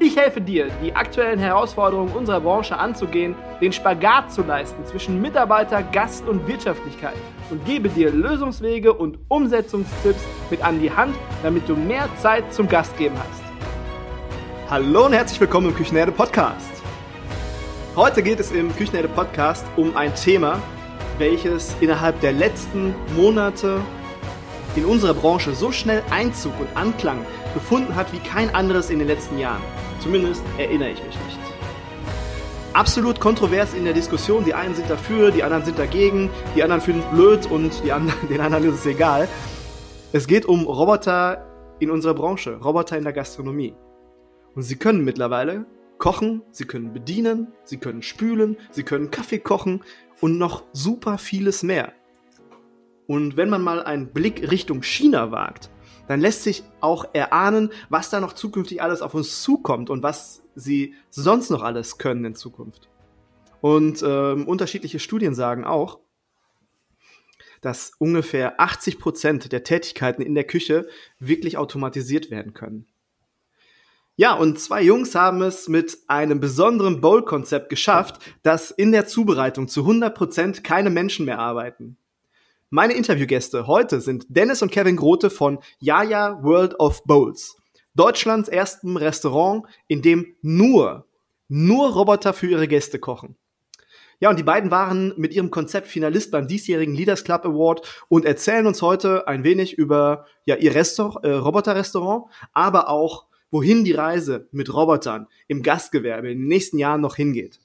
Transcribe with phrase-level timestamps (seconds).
[0.00, 5.84] Ich helfe dir, die aktuellen Herausforderungen unserer Branche anzugehen, den Spagat zu leisten zwischen Mitarbeiter,
[5.84, 7.14] Gast und Wirtschaftlichkeit
[7.48, 12.68] und gebe dir Lösungswege und Umsetzungstipps mit an die Hand, damit du mehr Zeit zum
[12.68, 13.42] Gastgeben hast.
[14.68, 16.72] Hallo und herzlich willkommen im Küchenherde Podcast.
[17.94, 20.60] Heute geht es im Küchenherde Podcast um ein Thema,
[21.18, 23.80] welches innerhalb der letzten Monate
[24.74, 27.24] in unserer Branche so schnell Einzug und Anklang
[27.54, 29.62] gefunden hat wie kein anderes in den letzten Jahren.
[30.04, 31.38] Zumindest erinnere ich mich nicht.
[32.74, 34.44] Absolut kontrovers in der Diskussion.
[34.44, 37.90] Die einen sind dafür, die anderen sind dagegen, die anderen finden es blöd und die
[37.90, 39.28] anderen, den anderen ist es egal.
[40.12, 41.46] Es geht um Roboter
[41.78, 43.74] in unserer Branche, Roboter in der Gastronomie.
[44.54, 45.64] Und sie können mittlerweile
[45.96, 49.82] kochen, sie können bedienen, sie können spülen, sie können Kaffee kochen
[50.20, 51.94] und noch super vieles mehr.
[53.06, 55.70] Und wenn man mal einen Blick Richtung China wagt,
[56.06, 60.42] dann lässt sich auch erahnen, was da noch zukünftig alles auf uns zukommt und was
[60.54, 62.88] sie sonst noch alles können in Zukunft.
[63.60, 66.00] Und ähm, unterschiedliche Studien sagen auch,
[67.62, 70.86] dass ungefähr 80 Prozent der Tätigkeiten in der Küche
[71.18, 72.86] wirklich automatisiert werden können.
[74.16, 79.66] Ja, und zwei Jungs haben es mit einem besonderen Bowl-Konzept geschafft, dass in der Zubereitung
[79.66, 81.96] zu 100 Prozent keine Menschen mehr arbeiten.
[82.76, 87.56] Meine Interviewgäste heute sind Dennis und Kevin Grote von Yaya World of Bowls.
[87.94, 91.06] Deutschlands erstem Restaurant, in dem nur,
[91.46, 93.36] nur Roboter für ihre Gäste kochen.
[94.18, 98.24] Ja, und die beiden waren mit ihrem Konzept Finalist beim diesjährigen Leaders Club Award und
[98.24, 104.48] erzählen uns heute ein wenig über ja, ihr äh, Roboter-Restaurant, aber auch, wohin die Reise
[104.50, 107.60] mit Robotern im Gastgewerbe in den nächsten Jahren noch hingeht.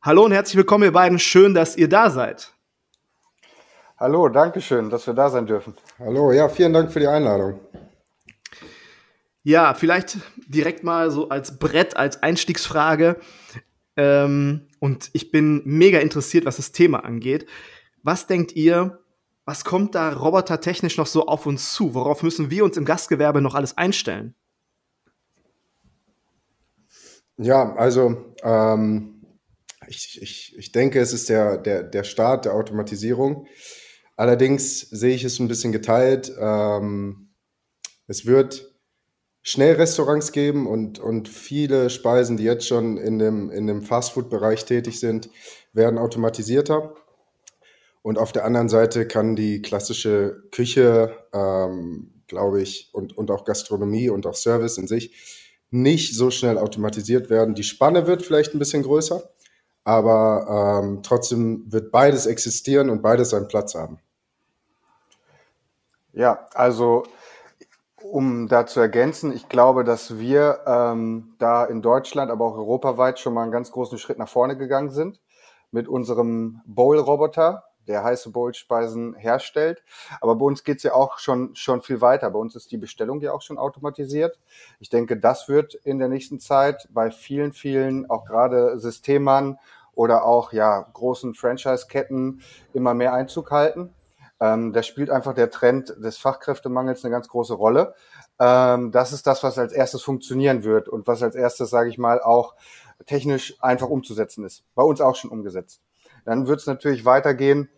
[0.00, 1.18] Hallo und herzlich willkommen, ihr beiden.
[1.18, 2.54] Schön, dass ihr da seid.
[3.98, 5.74] Hallo, danke schön, dass wir da sein dürfen.
[5.98, 7.60] Hallo, ja, vielen Dank für die Einladung.
[9.44, 13.18] Ja, vielleicht direkt mal so als Brett, als Einstiegsfrage.
[13.96, 17.46] Ähm, und ich bin mega interessiert, was das Thema angeht.
[18.02, 19.00] Was denkt ihr,
[19.44, 21.94] was kommt da robotertechnisch noch so auf uns zu?
[21.94, 24.34] Worauf müssen wir uns im Gastgewerbe noch alles einstellen?
[27.36, 29.24] Ja, also ähm,
[29.88, 33.46] ich, ich, ich denke, es ist der, der, der Start der Automatisierung.
[34.22, 36.32] Allerdings sehe ich es ein bisschen geteilt.
[36.38, 37.34] Ähm,
[38.06, 38.72] es wird
[39.42, 45.00] Schnellrestaurants geben und, und viele Speisen, die jetzt schon in dem, in dem Fastfood-Bereich tätig
[45.00, 45.28] sind,
[45.72, 46.94] werden automatisierter.
[48.02, 53.44] Und auf der anderen Seite kann die klassische Küche, ähm, glaube ich, und, und auch
[53.44, 57.56] Gastronomie und auch Service in sich nicht so schnell automatisiert werden.
[57.56, 59.20] Die Spanne wird vielleicht ein bisschen größer,
[59.82, 63.98] aber ähm, trotzdem wird beides existieren und beides seinen Platz haben.
[66.12, 67.04] Ja, also
[68.02, 73.18] um da zu ergänzen, ich glaube, dass wir ähm, da in Deutschland, aber auch europaweit
[73.18, 75.20] schon mal einen ganz großen Schritt nach vorne gegangen sind
[75.70, 79.82] mit unserem Bowl-Roboter, der heiße Bowl-Speisen herstellt.
[80.20, 82.30] Aber bei uns geht's ja auch schon, schon viel weiter.
[82.30, 84.38] Bei uns ist die Bestellung ja auch schon automatisiert.
[84.80, 89.58] Ich denke, das wird in der nächsten Zeit bei vielen, vielen, auch gerade Systemern
[89.94, 92.42] oder auch ja großen Franchise-Ketten
[92.72, 93.94] immer mehr Einzug halten.
[94.42, 97.94] Ähm, da spielt einfach der Trend des Fachkräftemangels eine ganz große Rolle.
[98.40, 101.96] Ähm, das ist das, was als erstes funktionieren wird und was als erstes, sage ich
[101.96, 102.56] mal, auch
[103.06, 104.64] technisch einfach umzusetzen ist.
[104.74, 105.80] Bei uns auch schon umgesetzt.
[106.24, 107.68] Dann wird es natürlich weitergehen.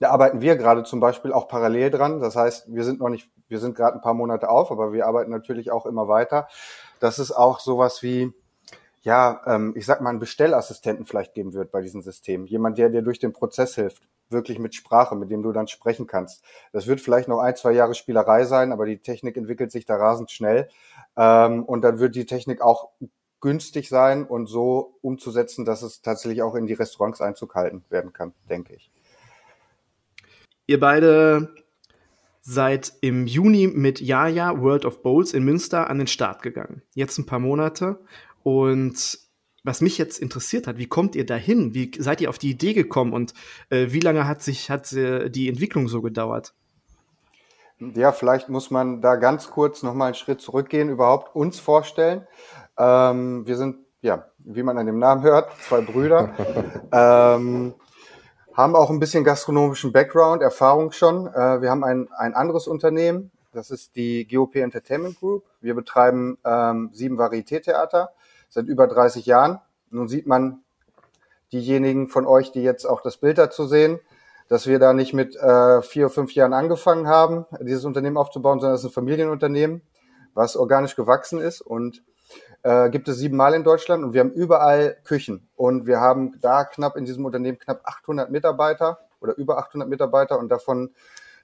[0.00, 2.20] Da arbeiten wir gerade zum Beispiel auch parallel dran.
[2.20, 5.06] Das heißt, wir sind noch nicht, wir sind gerade ein paar Monate auf, aber wir
[5.06, 6.48] arbeiten natürlich auch immer weiter.
[6.98, 8.32] Das ist auch sowas wie,
[9.02, 12.44] ja, ähm, ich sag mal, einen Bestellassistenten vielleicht geben wird bei diesem System.
[12.44, 16.06] Jemand, der dir durch den Prozess hilft wirklich mit Sprache, mit dem du dann sprechen
[16.06, 16.42] kannst.
[16.72, 19.96] Das wird vielleicht noch ein, zwei Jahre Spielerei sein, aber die Technik entwickelt sich da
[19.96, 20.68] rasend schnell.
[21.16, 22.90] Ähm, und dann wird die Technik auch
[23.40, 28.12] günstig sein und so umzusetzen, dass es tatsächlich auch in die Restaurants Einzug halten werden
[28.12, 28.90] kann, denke ich.
[30.66, 31.54] Ihr beide
[32.40, 36.82] seid im Juni mit Jaja World of Bowls in Münster an den Start gegangen.
[36.94, 37.98] Jetzt ein paar Monate
[38.42, 39.18] und
[39.66, 41.74] was mich jetzt interessiert hat, wie kommt ihr dahin?
[41.74, 43.34] Wie seid ihr auf die Idee gekommen und
[43.68, 46.54] äh, wie lange hat sich hat äh, die Entwicklung so gedauert?
[47.78, 52.26] Ja, vielleicht muss man da ganz kurz noch mal einen Schritt zurückgehen, überhaupt uns vorstellen.
[52.78, 56.32] Ähm, wir sind ja, wie man an dem Namen hört, zwei Brüder.
[56.92, 57.74] ähm,
[58.54, 61.26] haben auch ein bisschen gastronomischen Background, Erfahrung schon.
[61.26, 65.44] Äh, wir haben ein, ein anderes Unternehmen, das ist die GOP Entertainment Group.
[65.60, 68.10] Wir betreiben ähm, sieben Varieté-Theater
[68.48, 69.60] seit über 30 Jahren.
[69.90, 70.60] Nun sieht man
[71.52, 74.00] diejenigen von euch, die jetzt auch das Bild dazu sehen,
[74.48, 78.74] dass wir da nicht mit äh, vier, fünf Jahren angefangen haben, dieses Unternehmen aufzubauen, sondern
[78.74, 79.82] es ist ein Familienunternehmen,
[80.34, 82.02] was organisch gewachsen ist und
[82.62, 86.64] äh, gibt es siebenmal in Deutschland und wir haben überall Küchen und wir haben da
[86.64, 90.90] knapp in diesem Unternehmen knapp 800 Mitarbeiter oder über 800 Mitarbeiter und davon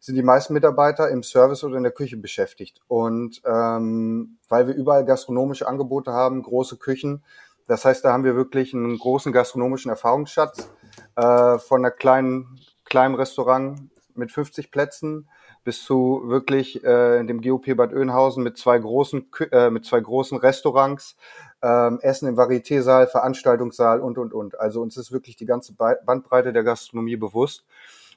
[0.03, 2.81] sind die meisten Mitarbeiter im Service oder in der Küche beschäftigt.
[2.89, 7.23] Und ähm, weil wir überall gastronomische Angebote haben, große Küchen,
[7.69, 10.69] das heißt, da haben wir wirklich einen großen gastronomischen Erfahrungsschatz
[11.15, 15.29] äh, von einer kleinen, kleinen Restaurant mit 50 Plätzen
[15.63, 20.01] bis zu wirklich äh, in dem GOP Bad Oeynhausen mit zwei großen, äh, mit zwei
[20.01, 21.15] großen Restaurants,
[21.63, 24.59] ähm, Essen im Varietésaal, Veranstaltungssaal und, und, und.
[24.59, 27.65] Also uns ist wirklich die ganze Bandbreite der Gastronomie bewusst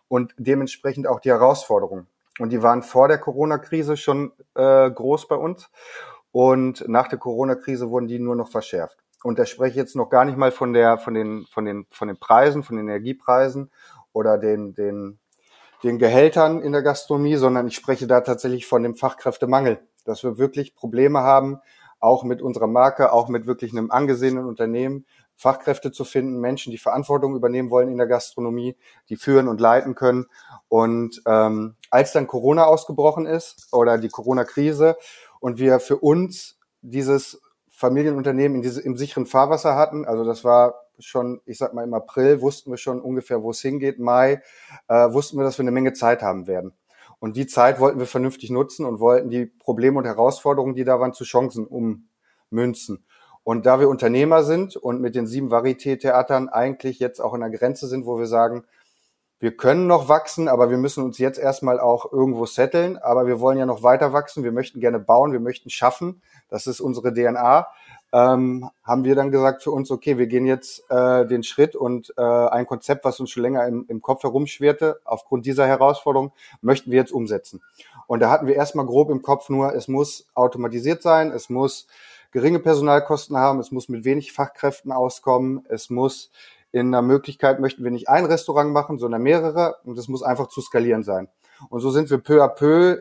[0.08, 2.08] und dementsprechend auch die Herausforderungen.
[2.40, 5.70] Und die waren vor der Corona-Krise schon äh, groß bei uns.
[6.32, 8.98] Und nach der Corona-Krise wurden die nur noch verschärft.
[9.24, 11.88] Und da spreche ich jetzt noch gar nicht mal von der, von den, von den,
[11.90, 13.72] von den Preisen, von den Energiepreisen
[14.12, 15.20] oder den, den
[15.86, 20.38] den Gehältern in der Gastronomie, sondern ich spreche da tatsächlich von dem Fachkräftemangel, dass wir
[20.38, 21.60] wirklich Probleme haben,
[22.00, 26.78] auch mit unserer Marke, auch mit wirklich einem angesehenen Unternehmen, Fachkräfte zu finden, Menschen, die
[26.78, 28.78] Verantwortung übernehmen wollen in der Gastronomie,
[29.10, 30.26] die führen und leiten können.
[30.68, 34.98] Und ähm, als dann Corona ausgebrochen ist oder die Corona-Krise
[35.40, 40.86] und wir für uns dieses Familienunternehmen in diese, im sicheren Fahrwasser hatten, also das war
[41.00, 44.00] schon, ich sag mal im April wussten wir schon ungefähr, wo es hingeht.
[44.00, 44.42] Mai
[44.88, 46.74] äh, wussten wir, dass wir eine Menge Zeit haben werden.
[47.20, 51.00] Und die Zeit wollten wir vernünftig nutzen und wollten die Probleme und Herausforderungen, die da
[51.00, 53.06] waren, zu Chancen ummünzen.
[53.46, 57.52] Und da wir Unternehmer sind und mit den sieben Varieté-Theatern eigentlich jetzt auch in der
[57.52, 58.66] Grenze sind, wo wir sagen,
[59.40, 62.98] wir können noch wachsen, aber wir müssen uns jetzt erstmal auch irgendwo setteln.
[62.98, 64.44] Aber wir wollen ja noch weiter wachsen.
[64.44, 66.22] Wir möchten gerne bauen, wir möchten schaffen.
[66.50, 67.68] Das ist unsere DNA
[68.16, 72.14] ähm, haben wir dann gesagt für uns, okay, wir gehen jetzt äh, den Schritt und
[72.18, 76.32] äh, ein Konzept, was uns schon länger im, im Kopf herumschwirrte, aufgrund dieser Herausforderung,
[76.62, 77.62] möchten wir jetzt umsetzen.
[78.08, 81.88] Und da hatten wir erstmal grob im Kopf nur, es muss automatisiert sein, es muss
[82.36, 86.32] geringe Personalkosten haben, es muss mit wenig Fachkräften auskommen, es muss
[86.74, 90.50] in einer Möglichkeit möchten wir nicht ein Restaurant machen, sondern mehrere und es muss einfach
[90.50, 91.30] zu skalieren sein.
[91.70, 92.98] Und so sind wir peu à peu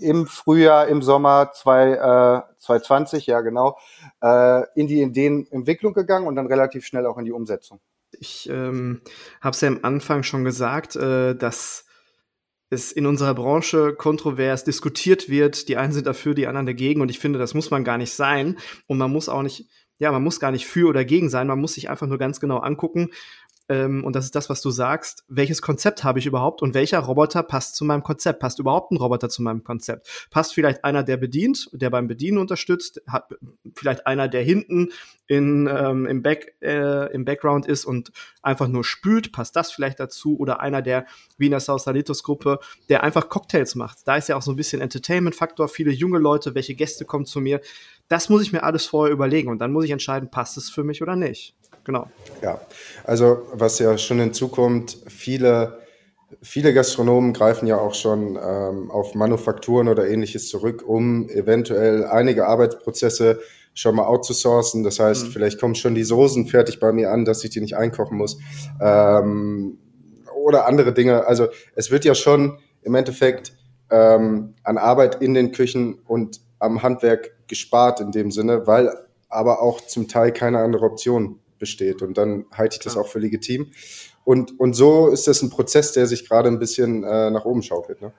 [0.00, 3.76] im Frühjahr, im Sommer zwei, äh, 2020, ja genau,
[4.22, 7.80] äh, in die Ideenentwicklung gegangen und dann relativ schnell auch in die Umsetzung.
[8.12, 9.02] Ich ähm,
[9.42, 11.84] habe es ja am Anfang schon gesagt, äh, dass
[12.70, 15.68] es in unserer Branche kontrovers diskutiert wird.
[15.68, 17.00] Die einen sind dafür, die anderen dagegen.
[17.00, 18.58] Und ich finde, das muss man gar nicht sein.
[18.86, 19.68] Und man muss auch nicht,
[19.98, 21.48] ja, man muss gar nicht für oder gegen sein.
[21.48, 23.10] Man muss sich einfach nur ganz genau angucken,
[23.70, 26.98] ähm, und das ist das, was du sagst, welches Konzept habe ich überhaupt und welcher
[26.98, 28.40] Roboter passt zu meinem Konzept?
[28.40, 30.28] Passt überhaupt ein Roboter zu meinem Konzept?
[30.30, 33.28] Passt vielleicht einer, der bedient, der beim Bedienen unterstützt, hat
[33.76, 34.88] vielleicht einer, der hinten
[35.28, 38.10] in, ähm, im, Back, äh, im Background ist und
[38.42, 40.36] einfach nur spült, passt das vielleicht dazu?
[40.36, 41.06] Oder einer, der
[41.38, 42.58] wie in der Sausalitos Gruppe,
[42.88, 43.98] der einfach Cocktails macht.
[44.04, 47.40] Da ist ja auch so ein bisschen Entertainment-Faktor, viele junge Leute, welche Gäste kommen zu
[47.40, 47.60] mir.
[48.08, 50.82] Das muss ich mir alles vorher überlegen und dann muss ich entscheiden, passt es für
[50.82, 51.54] mich oder nicht.
[51.84, 52.06] Genau.
[52.42, 52.60] Ja,
[53.04, 55.80] also was ja schon hinzukommt, viele,
[56.42, 62.46] viele Gastronomen greifen ja auch schon ähm, auf Manufakturen oder ähnliches zurück, um eventuell einige
[62.46, 63.40] Arbeitsprozesse
[63.74, 64.82] schon mal outzusourcen.
[64.82, 65.30] Das heißt, mhm.
[65.30, 68.38] vielleicht kommen schon die Soßen fertig bei mir an, dass ich die nicht einkochen muss.
[68.80, 69.78] Ähm,
[70.34, 71.26] oder andere Dinge.
[71.26, 73.52] Also es wird ja schon im Endeffekt
[73.90, 78.92] ähm, an Arbeit in den Küchen und am Handwerk gespart in dem Sinne, weil
[79.28, 82.02] aber auch zum Teil keine andere Option besteht.
[82.02, 83.70] Und dann halte ich das auch für legitim.
[84.24, 87.62] Und, und so ist das ein Prozess, der sich gerade ein bisschen äh, nach oben
[87.62, 88.02] schaukelt.
[88.02, 88.12] Ne?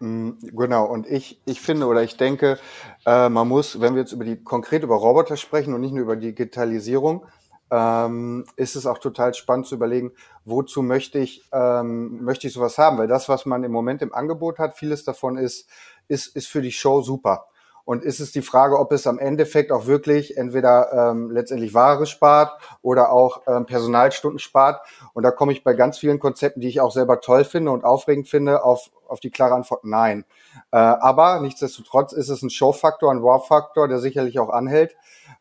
[0.00, 2.58] Mm, genau, und ich, ich finde oder ich denke,
[3.06, 6.02] äh, man muss, wenn wir jetzt über die konkret über Roboter sprechen und nicht nur
[6.02, 7.26] über Digitalisierung,
[7.70, 10.12] ähm, ist es auch total spannend zu überlegen,
[10.44, 14.12] wozu möchte ich, ähm, möchte ich sowas haben, weil das, was man im Moment im
[14.12, 15.68] Angebot hat, vieles davon ist,
[16.08, 17.46] ist, ist für die Show super.
[17.90, 22.06] Und ist es die Frage, ob es am Endeffekt auch wirklich entweder ähm, letztendlich Ware
[22.06, 24.86] spart oder auch ähm, Personalstunden spart.
[25.12, 27.82] Und da komme ich bei ganz vielen Konzepten, die ich auch selber toll finde und
[27.82, 30.24] aufregend finde, auf, auf die klare Antwort Nein.
[30.70, 34.96] Äh, aber nichtsdestotrotz ist es ein Showfaktor, ein Wow-Faktor, der sicherlich auch anhält.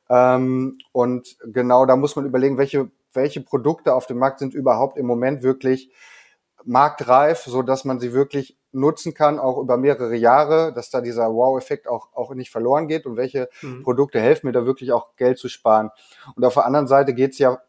[0.09, 4.97] Ähm, und genau da muss man überlegen, welche, welche Produkte auf dem Markt sind überhaupt
[4.97, 5.91] im Moment wirklich
[6.65, 11.33] marktreif, so dass man sie wirklich nutzen kann, auch über mehrere Jahre, dass da dieser
[11.33, 13.83] Wow-Effekt auch, auch nicht verloren geht und welche mhm.
[13.83, 15.89] Produkte helfen mir da wirklich auch Geld zu sparen.
[16.35, 17.59] Und auf der anderen Seite geht es ja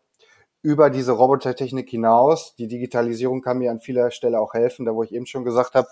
[0.63, 2.55] über diese Robotertechnik hinaus.
[2.57, 5.75] Die Digitalisierung kann mir an vieler Stelle auch helfen, da wo ich eben schon gesagt
[5.75, 5.89] habe,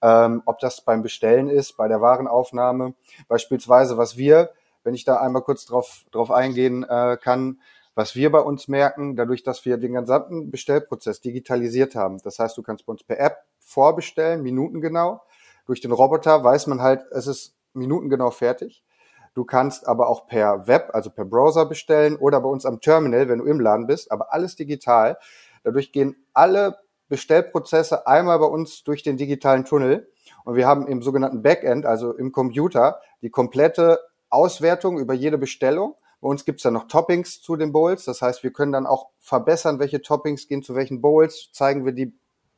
[0.00, 2.94] ähm, ob das beim Bestellen ist, bei der Warenaufnahme.
[3.26, 4.50] Beispielsweise, was wir,
[4.84, 7.60] wenn ich da einmal kurz drauf, drauf eingehen äh, kann,
[7.94, 12.18] was wir bei uns merken, dadurch, dass wir den gesamten Bestellprozess digitalisiert haben.
[12.22, 15.22] Das heißt, du kannst bei uns per App vorbestellen, minutengenau.
[15.66, 18.82] Durch den Roboter weiß man halt, es ist minutengenau fertig.
[19.34, 23.28] Du kannst aber auch per Web, also per Browser bestellen oder bei uns am Terminal,
[23.28, 25.18] wenn du im Laden bist, aber alles digital.
[25.64, 30.10] Dadurch gehen alle Bestellprozesse einmal bei uns durch den digitalen Tunnel
[30.44, 35.94] und wir haben im sogenannten Backend, also im Computer, die komplette Auswertung über jede Bestellung.
[36.22, 38.06] Bei uns gibt's dann noch Toppings zu den Bowls.
[38.06, 41.50] Das heißt, wir können dann auch verbessern, welche Toppings gehen zu welchen Bowls.
[41.52, 42.14] Zeigen wir die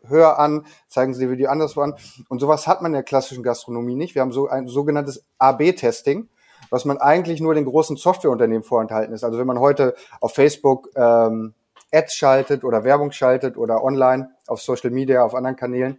[0.06, 1.94] höher an, zeigen sie die anderswo an.
[2.28, 4.14] Und sowas hat man in der klassischen Gastronomie nicht.
[4.14, 6.28] Wir haben so ein sogenanntes AB-Testing
[6.70, 9.22] was man eigentlich nur den großen Softwareunternehmen vorenthalten ist.
[9.22, 11.54] Also wenn man heute auf Facebook ähm,
[11.92, 15.98] Ads schaltet oder Werbung schaltet oder online auf Social Media, auf anderen Kanälen,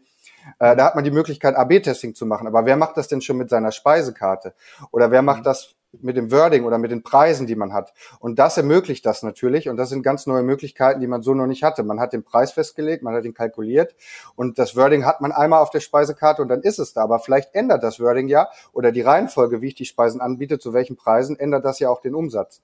[0.60, 2.48] äh, da hat man die Möglichkeit, AB-Testing zu machen.
[2.48, 4.54] Aber wer macht das denn schon mit seiner Speisekarte?
[4.92, 5.44] Oder wer macht mhm.
[5.44, 7.94] das mit dem Wording oder mit den Preisen, die man hat.
[8.20, 9.70] Und das ermöglicht das natürlich.
[9.70, 11.84] Und das sind ganz neue Möglichkeiten, die man so noch nicht hatte.
[11.84, 13.96] Man hat den Preis festgelegt, man hat ihn kalkuliert
[14.36, 17.04] und das Wording hat man einmal auf der Speisekarte und dann ist es da.
[17.04, 20.74] Aber vielleicht ändert das Wording ja oder die Reihenfolge, wie ich die Speisen anbiete, zu
[20.74, 22.62] welchen Preisen, ändert das ja auch den Umsatz.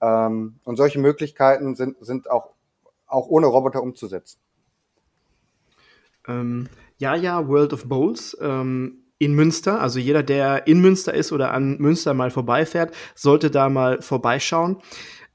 [0.00, 2.50] Ähm, und solche Möglichkeiten sind, sind auch,
[3.06, 4.38] auch ohne Roboter umzusetzen.
[6.26, 6.68] Ähm,
[6.98, 8.36] ja, ja, World of Bowls.
[8.40, 9.80] Ähm in Münster.
[9.80, 14.78] Also jeder, der in Münster ist oder an Münster mal vorbeifährt, sollte da mal vorbeischauen.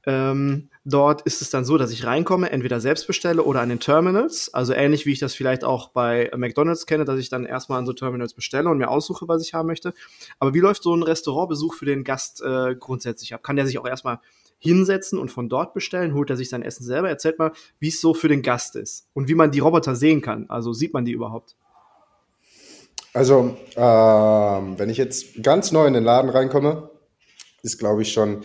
[0.06, 3.80] Ähm, dort ist es dann so, dass ich reinkomme, entweder selbst bestelle oder an den
[3.80, 4.52] Terminals.
[4.52, 7.86] Also ähnlich wie ich das vielleicht auch bei McDonalds kenne, dass ich dann erstmal an
[7.86, 9.94] so Terminals bestelle und mir aussuche, was ich haben möchte.
[10.38, 13.42] Aber wie läuft so ein Restaurantbesuch für den Gast äh, grundsätzlich ab?
[13.42, 14.20] Kann der sich auch erstmal
[14.58, 16.14] hinsetzen und von dort bestellen?
[16.14, 17.08] Holt er sich sein Essen selber?
[17.08, 20.20] Erzählt mal, wie es so für den Gast ist und wie man die Roboter sehen
[20.20, 20.48] kann.
[20.48, 21.56] Also sieht man die überhaupt?
[23.14, 26.90] Also, ähm, wenn ich jetzt ganz neu in den Laden reinkomme,
[27.62, 28.42] ist, glaube ich, schon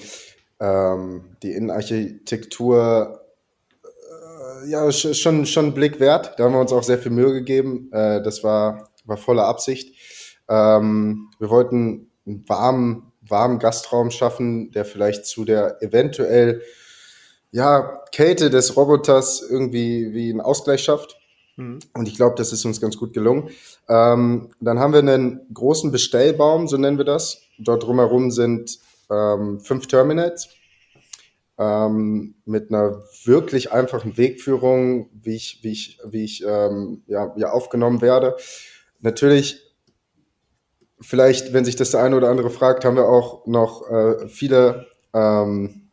[0.60, 3.20] ähm, die Innenarchitektur
[3.84, 6.36] äh, ja schon, schon einen Blick wert.
[6.38, 7.90] Da haben wir uns auch sehr viel Mühe gegeben.
[7.92, 9.96] Äh, das war, war voller Absicht.
[10.48, 16.62] Ähm, wir wollten einen warmen, warmen Gastraum schaffen, der vielleicht zu der eventuell
[17.50, 21.19] ja, Kälte des Roboters irgendwie wie einen Ausgleich schafft.
[21.60, 21.80] Mhm.
[21.94, 23.50] Und ich glaube, das ist uns ganz gut gelungen.
[23.88, 27.42] Ähm, dann haben wir einen großen Bestellbaum, so nennen wir das.
[27.60, 28.80] Dort drumherum sind
[29.12, 30.50] ähm, fünf Terminals
[31.58, 37.52] ähm, mit einer wirklich einfachen Wegführung, wie ich, wie ich, wie ich ähm, ja, ja,
[37.52, 38.38] aufgenommen werde.
[39.02, 39.62] Natürlich,
[41.02, 44.88] vielleicht, wenn sich das der eine oder andere fragt, haben wir auch noch äh, viele
[45.14, 45.89] ähm,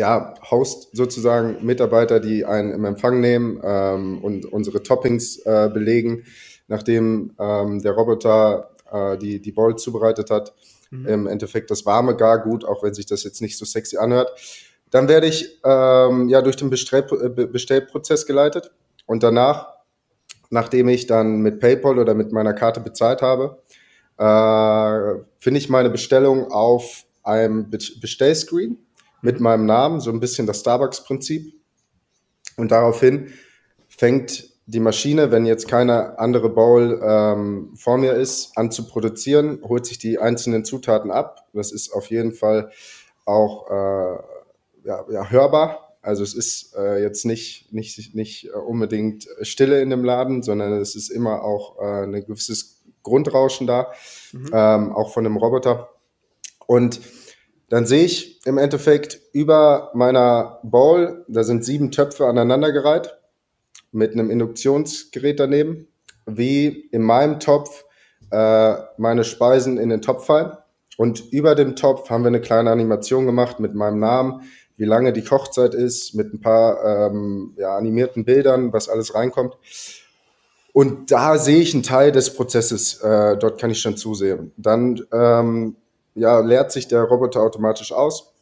[0.00, 6.24] ja, Host sozusagen Mitarbeiter, die einen im Empfang nehmen ähm, und unsere Toppings äh, belegen,
[6.68, 10.54] nachdem ähm, der Roboter äh, die, die Bowl zubereitet hat.
[10.90, 11.06] Mhm.
[11.06, 14.32] Im Endeffekt das warme gar gut, auch wenn sich das jetzt nicht so sexy anhört.
[14.90, 18.70] Dann werde ich ähm, ja durch den Bestell äh, Bestellprozess geleitet
[19.04, 19.68] und danach,
[20.48, 23.62] nachdem ich dann mit PayPal oder mit meiner Karte bezahlt habe,
[24.16, 28.78] äh, finde ich meine Bestellung auf einem Bestellscreen
[29.22, 31.54] mit meinem Namen, so ein bisschen das Starbucks-Prinzip.
[32.56, 33.32] Und daraufhin
[33.88, 39.60] fängt die Maschine, wenn jetzt keine andere Bowl ähm, vor mir ist, an zu produzieren,
[39.64, 41.48] holt sich die einzelnen Zutaten ab.
[41.52, 42.70] Das ist auf jeden Fall
[43.24, 44.22] auch äh,
[44.84, 45.96] ja, ja, hörbar.
[46.02, 50.94] Also es ist äh, jetzt nicht, nicht, nicht unbedingt Stille in dem Laden, sondern es
[50.94, 53.92] ist immer auch äh, ein gewisses Grundrauschen da,
[54.32, 54.50] mhm.
[54.52, 55.90] ähm, auch von dem Roboter.
[56.66, 57.00] Und
[57.70, 63.16] dann sehe ich im Endeffekt über meiner Bowl, da sind sieben Töpfe aneinandergereiht
[63.92, 65.86] mit einem Induktionsgerät daneben,
[66.26, 67.84] wie in meinem Topf
[68.32, 70.52] äh, meine Speisen in den Topf fallen.
[70.96, 74.42] Und über dem Topf haben wir eine kleine Animation gemacht mit meinem Namen,
[74.76, 79.56] wie lange die Kochzeit ist, mit ein paar ähm, ja, animierten Bildern, was alles reinkommt.
[80.72, 84.52] Und da sehe ich einen Teil des Prozesses, äh, dort kann ich schon zusehen.
[84.56, 85.76] Dann ähm,
[86.14, 88.32] ja, leert sich der Roboter automatisch aus.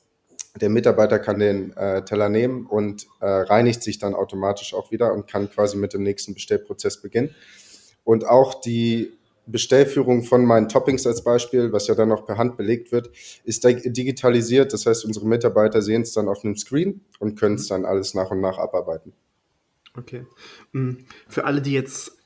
[0.61, 5.13] Der Mitarbeiter kann den äh, Teller nehmen und äh, reinigt sich dann automatisch auch wieder
[5.13, 7.35] und kann quasi mit dem nächsten Bestellprozess beginnen.
[8.03, 12.57] Und auch die Bestellführung von meinen Toppings als Beispiel, was ja dann noch per Hand
[12.57, 13.11] belegt wird,
[13.45, 14.73] ist digitalisiert.
[14.73, 18.15] Das heißt, unsere Mitarbeiter sehen es dann auf einem Screen und können es dann alles
[18.15, 19.13] nach und nach abarbeiten.
[19.97, 20.27] Okay.
[20.73, 20.93] Mm,
[21.29, 22.18] für alle, die jetzt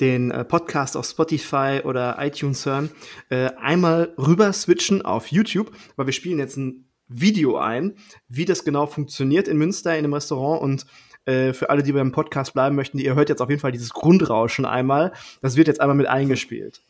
[0.00, 2.90] den äh, Podcast auf Spotify oder iTunes hören,
[3.30, 7.94] äh, einmal rüber switchen auf YouTube, weil wir spielen jetzt ein Video ein,
[8.28, 10.86] wie das genau funktioniert in Münster in einem Restaurant und
[11.24, 13.90] äh, für alle, die beim Podcast bleiben möchten, ihr hört jetzt auf jeden Fall dieses
[13.90, 15.12] Grundrauschen einmal.
[15.42, 16.80] Das wird jetzt einmal mit eingespielt.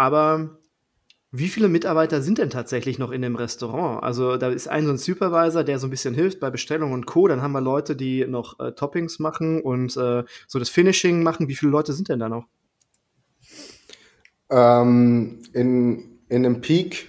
[0.00, 0.56] Aber
[1.30, 4.02] wie viele Mitarbeiter sind denn tatsächlich noch in dem Restaurant?
[4.02, 7.04] Also da ist ein so ein Supervisor, der so ein bisschen hilft bei Bestellung und
[7.04, 7.28] Co.
[7.28, 11.48] Dann haben wir Leute, die noch äh, Toppings machen und äh, so das Finishing machen.
[11.48, 12.46] Wie viele Leute sind denn da noch?
[14.48, 17.08] Ähm, in, in einem Peak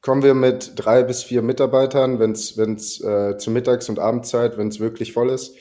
[0.00, 2.56] kommen wir mit drei bis vier Mitarbeitern, wenn es
[3.02, 5.54] äh, zur Mittags- und Abendzeit, wenn es wirklich voll ist.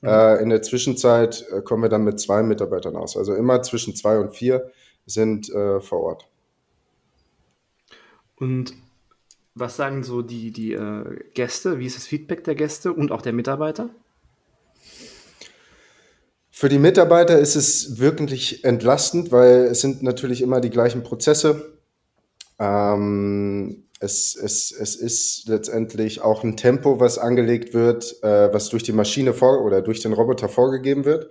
[0.00, 0.08] Mhm.
[0.08, 3.16] Äh, in der Zwischenzeit äh, kommen wir dann mit zwei Mitarbeitern aus.
[3.16, 4.72] Also immer zwischen zwei und vier
[5.08, 6.28] sind äh, vor Ort.
[8.36, 8.74] Und
[9.54, 11.78] was sagen so die, die äh, Gäste?
[11.78, 13.90] Wie ist das Feedback der Gäste und auch der Mitarbeiter?
[16.50, 21.78] Für die Mitarbeiter ist es wirklich entlastend, weil es sind natürlich immer die gleichen Prozesse.
[22.58, 28.82] Ähm, es, es, es ist letztendlich auch ein Tempo, was angelegt wird, äh, was durch
[28.82, 31.30] die Maschine vor oder durch den Roboter vorgegeben wird.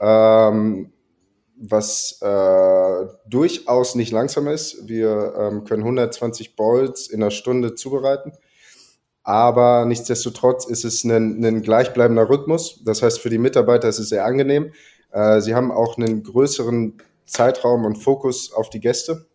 [0.00, 0.92] Ähm,
[1.56, 4.88] was äh, durchaus nicht langsam ist.
[4.88, 8.32] Wir ähm, können 120 Bolts in einer Stunde zubereiten.
[9.22, 12.82] Aber nichtsdestotrotz ist es ein, ein gleichbleibender Rhythmus.
[12.84, 14.72] Das heißt, für die Mitarbeiter ist es sehr angenehm.
[15.12, 19.26] Äh, sie haben auch einen größeren Zeitraum und Fokus auf die Gäste.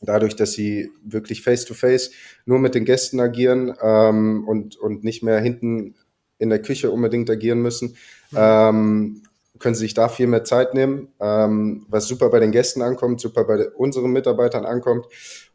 [0.00, 2.12] Dadurch, dass sie wirklich face-to-face -face
[2.46, 5.94] nur mit den Gästen agieren ähm, und, und nicht mehr hinten
[6.38, 7.96] in der Küche unbedingt agieren müssen,
[8.30, 8.36] mhm.
[8.36, 9.22] ähm,
[9.60, 13.20] können sie sich da viel mehr Zeit nehmen, ähm, was super bei den Gästen ankommt,
[13.20, 15.06] super bei unseren Mitarbeitern ankommt.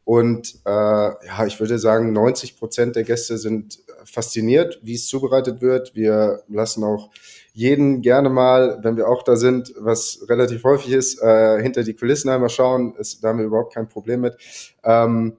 [0.06, 5.62] Und äh, ja, ich würde sagen, 90 Prozent der Gäste sind fasziniert, wie es zubereitet
[5.62, 5.96] wird.
[5.96, 7.10] Wir lassen auch
[7.54, 11.96] jeden gerne mal, wenn wir auch da sind, was relativ häufig ist, äh, hinter die
[11.96, 12.96] Kulissen einmal schauen.
[12.98, 14.38] Ist, da haben wir überhaupt kein Problem mit.
[14.84, 15.38] Ähm,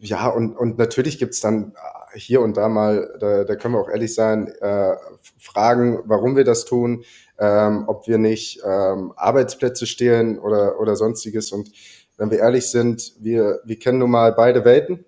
[0.00, 1.74] ja, und, und natürlich gibt's dann
[2.14, 4.94] hier und da mal, da, da können wir auch ehrlich sein, äh,
[5.38, 7.04] Fragen, warum wir das tun,
[7.38, 11.52] ähm, ob wir nicht ähm, Arbeitsplätze stehlen oder, oder sonstiges.
[11.52, 11.70] Und
[12.16, 15.04] wenn wir ehrlich sind, wir, wir kennen nun mal beide Welten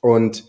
[0.00, 0.44] und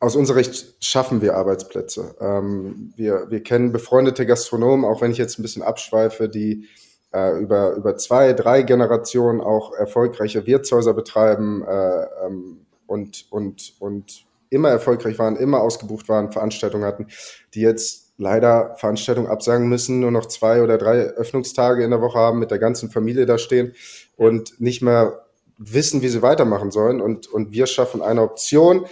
[0.00, 2.16] aus unserer Sicht schaffen wir Arbeitsplätze.
[2.20, 6.66] Ähm, wir, wir kennen befreundete Gastronomen, auch wenn ich jetzt ein bisschen abschweife, die
[7.12, 14.26] äh, über, über zwei, drei Generationen auch erfolgreiche Wirtshäuser betreiben äh, ähm, und, und, und
[14.52, 17.06] immer erfolgreich waren, immer ausgebucht waren, Veranstaltungen hatten,
[17.54, 22.18] die jetzt leider Veranstaltungen absagen müssen, nur noch zwei oder drei Öffnungstage in der Woche
[22.18, 23.74] haben, mit der ganzen Familie da stehen
[24.16, 25.24] und nicht mehr
[25.58, 27.00] wissen, wie sie weitermachen sollen.
[27.00, 28.86] Und, und wir schaffen eine Option,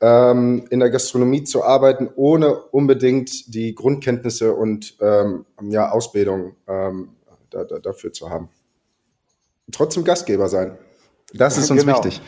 [0.00, 7.10] ähm, in der Gastronomie zu arbeiten, ohne unbedingt die Grundkenntnisse und ähm, ja, Ausbildung ähm,
[7.50, 8.48] da, da, dafür zu haben.
[9.72, 10.78] Trotzdem Gastgeber sein.
[11.34, 11.96] Das ist uns genau.
[11.96, 12.20] wichtig.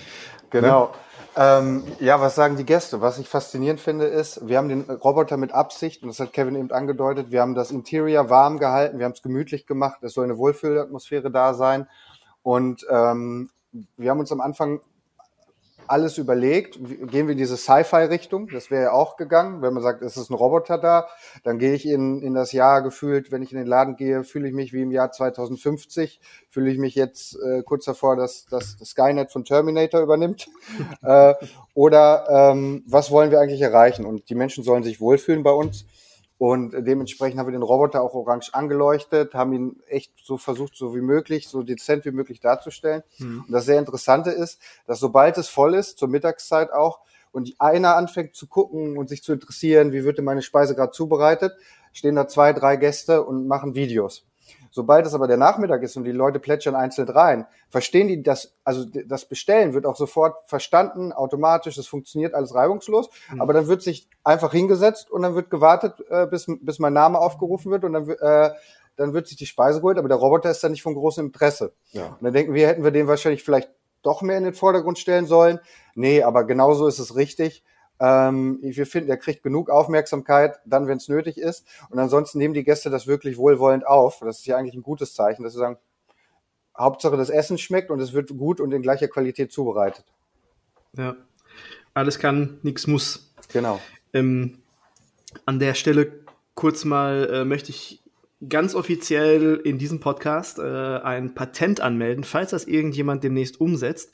[0.50, 0.86] Genau.
[0.86, 0.90] Ne?
[1.34, 3.00] Ähm, ja, was sagen die Gäste?
[3.00, 6.56] Was ich faszinierend finde, ist, wir haben den Roboter mit Absicht, und das hat Kevin
[6.56, 10.24] eben angedeutet, wir haben das Interior warm gehalten, wir haben es gemütlich gemacht, es soll
[10.24, 11.88] eine Wohlfühlatmosphäre da sein.
[12.42, 13.50] Und ähm,
[13.96, 14.80] wir haben uns am Anfang
[15.92, 16.78] alles überlegt,
[17.10, 20.30] gehen wir in diese Sci-Fi-Richtung, das wäre ja auch gegangen, wenn man sagt, es ist
[20.30, 21.06] ein Roboter da,
[21.44, 24.48] dann gehe ich in, in das Jahr gefühlt, wenn ich in den Laden gehe, fühle
[24.48, 28.78] ich mich wie im Jahr 2050, fühle ich mich jetzt äh, kurz davor, dass, dass
[28.78, 30.48] das Skynet von Terminator übernimmt.
[31.02, 31.34] äh,
[31.74, 34.06] oder ähm, was wollen wir eigentlich erreichen?
[34.06, 35.84] Und die Menschen sollen sich wohlfühlen bei uns.
[36.42, 40.92] Und dementsprechend haben wir den Roboter auch orange angeleuchtet, haben ihn echt so versucht, so
[40.92, 43.04] wie möglich, so dezent wie möglich darzustellen.
[43.18, 43.44] Mhm.
[43.46, 46.98] Und das sehr Interessante ist, dass sobald es voll ist, zur Mittagszeit auch,
[47.30, 50.90] und einer anfängt zu gucken und sich zu interessieren, wie wird denn meine Speise gerade
[50.90, 51.52] zubereitet,
[51.92, 54.26] stehen da zwei, drei Gäste und machen Videos.
[54.74, 58.54] Sobald es aber der Nachmittag ist und die Leute plätschern einzeln rein, verstehen die das,
[58.64, 63.42] also das Bestellen wird auch sofort verstanden, automatisch, es funktioniert alles reibungslos, mhm.
[63.42, 67.18] aber dann wird sich einfach hingesetzt und dann wird gewartet, äh, bis, bis mein Name
[67.18, 68.50] aufgerufen wird und dann, äh,
[68.96, 71.74] dann wird sich die Speise geholt, aber der Roboter ist dann nicht von großem Interesse.
[71.90, 72.06] Ja.
[72.06, 73.68] Und dann denken wir, hätten wir den wahrscheinlich vielleicht
[74.00, 75.60] doch mehr in den Vordergrund stellen sollen.
[75.94, 77.62] Nee, aber genauso ist es richtig.
[78.04, 81.64] Ähm, wir finden, er kriegt genug Aufmerksamkeit, dann, wenn es nötig ist.
[81.88, 84.18] Und ansonsten nehmen die Gäste das wirklich wohlwollend auf.
[84.20, 85.78] Das ist ja eigentlich ein gutes Zeichen, dass sie sagen,
[86.76, 90.04] Hauptsache das Essen schmeckt und es wird gut und in gleicher Qualität zubereitet.
[90.96, 91.14] Ja.
[91.94, 93.32] Alles kann, nichts muss.
[93.52, 93.80] Genau.
[94.12, 94.58] Ähm,
[95.46, 98.02] an der Stelle kurz mal äh, möchte ich
[98.48, 104.12] ganz offiziell in diesem Podcast äh, ein Patent anmelden, falls das irgendjemand demnächst umsetzt,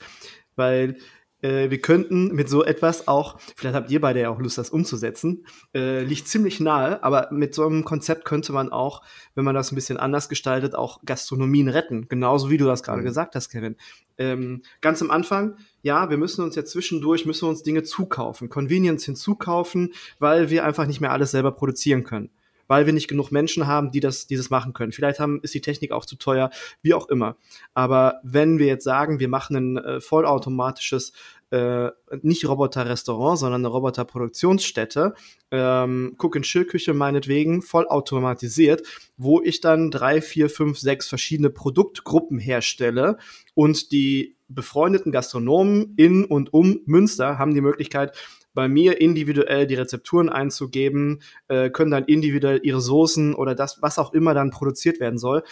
[0.55, 0.97] weil
[1.41, 4.69] äh, wir könnten mit so etwas auch, vielleicht habt ihr beide ja auch Lust, das
[4.69, 9.01] umzusetzen, äh, liegt ziemlich nahe, aber mit so einem Konzept könnte man auch,
[9.35, 12.07] wenn man das ein bisschen anders gestaltet, auch Gastronomien retten.
[12.07, 13.05] Genauso wie du das gerade mhm.
[13.05, 13.75] gesagt hast, Kevin.
[14.17, 18.49] Ähm, ganz am Anfang, ja, wir müssen uns ja zwischendurch, müssen wir uns Dinge zukaufen,
[18.49, 22.29] Convenience hinzukaufen, weil wir einfach nicht mehr alles selber produzieren können
[22.69, 24.93] weil wir nicht genug Menschen haben, die das, dieses machen können.
[24.93, 26.51] Vielleicht haben, ist die Technik auch zu teuer,
[26.81, 27.35] wie auch immer.
[27.73, 31.11] Aber wenn wir jetzt sagen, wir machen ein äh, vollautomatisches
[31.51, 31.89] äh,
[32.21, 35.15] nicht Roboter-Restaurant, sondern eine Roboter-Produktionsstätte,
[35.49, 38.83] ähm, Cook-and-Chill-Küche meinetwegen, vollautomatisiert,
[39.17, 43.17] wo ich dann drei, vier, fünf, sechs verschiedene Produktgruppen herstelle
[43.55, 48.15] und die befreundeten Gastronomen in und um Münster haben die Möglichkeit,
[48.59, 53.97] bei mir individuell die Rezepturen einzugeben, äh, können dann individuell ihre Soßen oder das, was
[53.97, 55.43] auch immer dann produziert werden soll,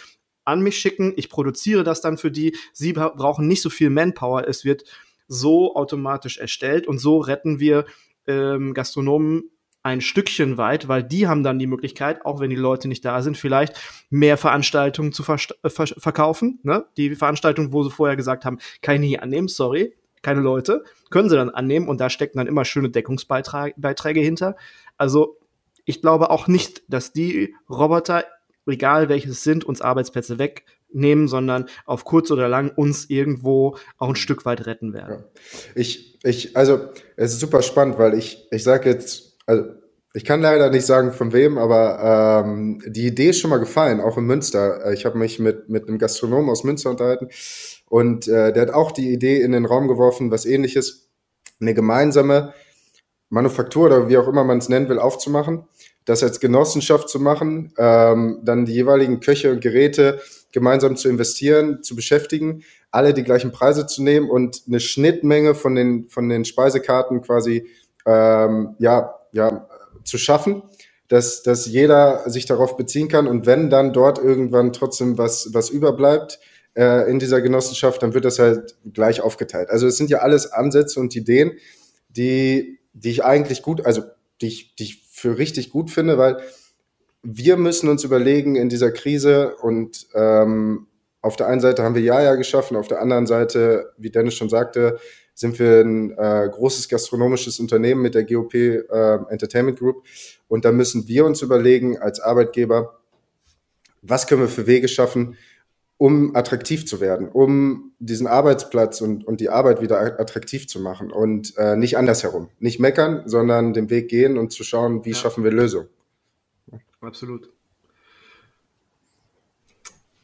[0.44, 1.14] an mich schicken.
[1.16, 2.54] Ich produziere das dann für die.
[2.74, 4.46] Sie brauchen nicht so viel Manpower.
[4.46, 4.84] Es wird
[5.26, 7.86] so automatisch erstellt und so retten wir
[8.26, 9.44] ähm, Gastronomen
[9.82, 13.22] ein Stückchen weit, weil die haben dann die Möglichkeit, auch wenn die Leute nicht da
[13.22, 16.60] sind, vielleicht mehr Veranstaltungen zu ver äh, ver verkaufen.
[16.62, 16.84] Ne?
[16.98, 21.28] Die Veranstaltung, wo sie vorher gesagt haben, kann ich nicht annehmen, sorry, keine Leute, können
[21.28, 24.56] sie dann annehmen und da stecken dann immer schöne Deckungsbeiträge hinter.
[24.96, 25.38] Also
[25.84, 28.24] ich glaube auch nicht, dass die Roboter,
[28.66, 34.16] egal welches sind, uns Arbeitsplätze wegnehmen, sondern auf kurz oder lang uns irgendwo auch ein
[34.16, 35.24] Stück weit retten werden.
[35.24, 35.70] Ja.
[35.74, 39.64] Ich, ich, also es ist super spannend, weil ich, ich sage jetzt, also
[40.14, 44.00] ich kann leider nicht sagen von wem, aber ähm, die Idee ist schon mal gefallen,
[44.00, 44.90] auch in Münster.
[44.92, 47.28] Ich habe mich mit, mit einem Gastronom aus Münster unterhalten
[47.88, 51.10] und äh, der hat auch die Idee in den Raum geworfen, was ähnliches,
[51.60, 52.54] eine gemeinsame
[53.28, 55.64] Manufaktur oder wie auch immer man es nennen will, aufzumachen,
[56.06, 60.20] das als Genossenschaft zu machen, ähm, dann die jeweiligen Köche und Geräte
[60.52, 65.74] gemeinsam zu investieren, zu beschäftigen, alle die gleichen Preise zu nehmen und eine Schnittmenge von
[65.74, 67.66] den, von den Speisekarten quasi
[68.06, 69.68] ähm, ja, ja,
[70.08, 70.62] zu schaffen,
[71.08, 75.70] dass, dass jeder sich darauf beziehen kann und wenn dann dort irgendwann trotzdem was, was
[75.70, 76.38] überbleibt,
[76.78, 79.68] äh, in dieser Genossenschaft, dann wird das halt gleich aufgeteilt.
[79.70, 81.52] Also es sind ja alles Ansätze und Ideen,
[82.08, 84.02] die, die ich eigentlich gut, also
[84.40, 86.38] die ich, die ich für richtig gut finde, weil
[87.22, 90.86] wir müssen uns überlegen in dieser Krise und ähm,
[91.20, 94.48] auf der einen Seite haben wir Ja-Ja geschaffen, auf der anderen Seite, wie Dennis schon
[94.48, 94.98] sagte,
[95.38, 98.80] sind wir ein äh, großes gastronomisches Unternehmen mit der GOP äh,
[99.30, 100.04] Entertainment Group.
[100.48, 102.98] Und da müssen wir uns überlegen als Arbeitgeber,
[104.02, 105.36] was können wir für Wege schaffen,
[105.96, 111.12] um attraktiv zu werden, um diesen Arbeitsplatz und, und die Arbeit wieder attraktiv zu machen
[111.12, 112.48] und äh, nicht andersherum.
[112.58, 115.16] Nicht meckern, sondern den Weg gehen und zu schauen, wie ja.
[115.16, 115.88] schaffen wir Lösungen.
[117.00, 117.48] Absolut.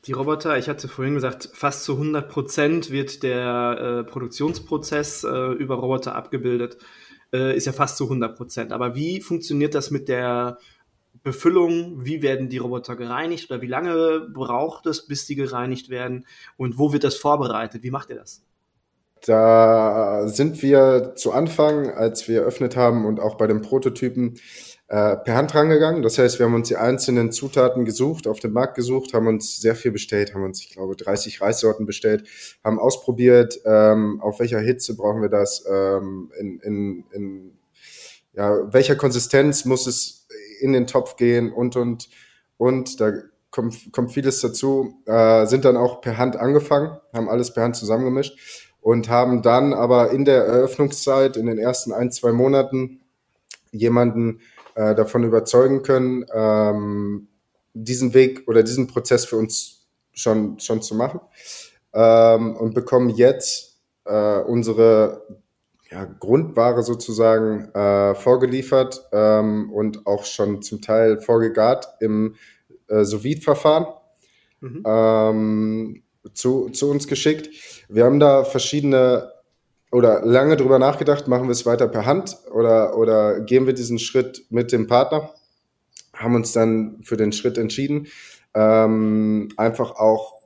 [0.07, 5.53] Die Roboter, ich hatte vorhin gesagt, fast zu 100 Prozent wird der äh, Produktionsprozess äh,
[5.53, 6.77] über Roboter abgebildet.
[7.33, 8.73] Äh, ist ja fast zu 100 Prozent.
[8.73, 10.59] Aber wie funktioniert das mit der
[11.23, 16.27] Befüllung, wie werden die Roboter gereinigt oder wie lange braucht es, bis die gereinigt werden
[16.59, 17.83] und wo wird das vorbereitet?
[17.83, 18.43] Wie macht ihr das?
[19.25, 24.39] Da sind wir zu Anfang, als wir eröffnet haben und auch bei den Prototypen
[24.95, 26.03] äh, per Hand rangegangen.
[26.03, 29.61] Das heißt, wir haben uns die einzelnen Zutaten gesucht, auf dem Markt gesucht, haben uns
[29.61, 32.29] sehr viel bestellt, haben uns, ich glaube, 30 Reissorten bestellt,
[32.63, 37.59] haben ausprobiert, ähm, auf welcher Hitze brauchen wir das, ähm, in, in, in
[38.35, 40.29] ja, welcher Konsistenz muss es
[40.61, 42.09] in den Topf gehen und, und,
[42.57, 43.15] und, da
[43.51, 47.75] kommt, kommt vieles dazu, äh, sind dann auch per Hand angefangen, haben alles per Hand
[47.75, 53.01] zusammengemischt und haben dann aber in der Eröffnungszeit, in den ersten ein, zwei Monaten,
[53.73, 54.39] jemanden
[54.75, 57.29] äh, davon überzeugen können, ähm,
[57.75, 61.21] diesen Weg oder diesen Prozess für uns schon, schon zu machen
[61.93, 65.27] ähm, und bekommen jetzt äh, unsere
[65.91, 72.35] ja, Grundware sozusagen äh, vorgeliefert ähm, und auch schon zum Teil vorgegart im
[72.89, 73.87] äh, verfahren
[74.61, 74.83] mhm.
[74.87, 77.51] ähm, zu, zu uns geschickt.
[77.89, 79.33] Wir haben da verschiedene
[79.95, 84.01] oder lange drüber nachgedacht, machen wir es weiter per Hand oder, oder gehen wir diesen
[84.01, 85.31] Schritt mit dem Partner?
[86.13, 88.09] Haben uns dann für den Schritt entschieden.
[88.55, 90.41] Ähm, einfach auch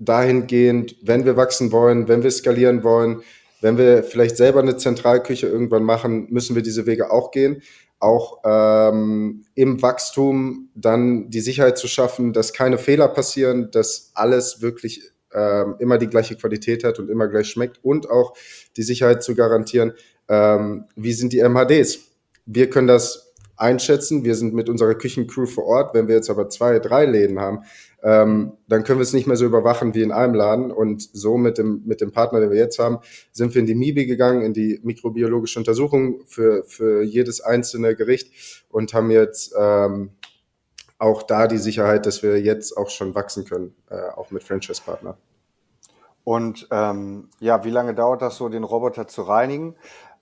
[0.00, 3.22] dahingehend, wenn wir wachsen wollen, wenn wir skalieren wollen,
[3.60, 7.62] wenn wir vielleicht selber eine Zentralküche irgendwann machen, müssen wir diese Wege auch gehen.
[8.00, 14.60] Auch ähm, im Wachstum dann die Sicherheit zu schaffen, dass keine Fehler passieren, dass alles
[14.62, 18.34] wirklich ähm, immer die gleiche Qualität hat und immer gleich schmeckt und auch
[18.76, 19.92] die Sicherheit zu garantieren,
[20.28, 22.00] ähm, wie sind die MHDs?
[22.46, 24.24] Wir können das einschätzen.
[24.24, 25.94] Wir sind mit unserer Küchencrew vor Ort.
[25.94, 27.60] Wenn wir jetzt aber zwei, drei Läden haben,
[28.02, 30.72] ähm, dann können wir es nicht mehr so überwachen wie in einem Laden.
[30.72, 32.98] Und so mit dem, mit dem Partner, den wir jetzt haben,
[33.30, 38.64] sind wir in die MIBI gegangen, in die mikrobiologische Untersuchung für, für jedes einzelne Gericht
[38.68, 40.10] und haben jetzt ähm,
[41.02, 45.16] auch da die Sicherheit, dass wir jetzt auch schon wachsen können, äh, auch mit Franchise-Partner.
[46.22, 49.74] Und ähm, ja, wie lange dauert das so, den Roboter zu reinigen?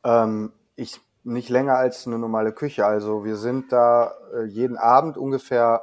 [0.02, 2.86] Ähm, ich nicht länger als eine normale Küche.
[2.86, 5.82] Also wir sind da äh, jeden Abend ungefähr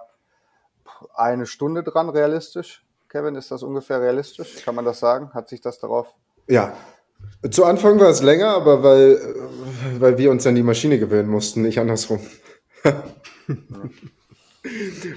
[1.13, 2.83] eine Stunde dran, realistisch.
[3.07, 4.65] Kevin, ist das ungefähr realistisch?
[4.65, 5.29] Kann man das sagen?
[5.35, 6.07] Hat sich das darauf?
[6.47, 6.73] Ja.
[7.51, 11.29] Zu Anfang war es länger, aber weil, äh, weil wir uns an die Maschine gewöhnen
[11.29, 12.19] mussten, nicht andersrum.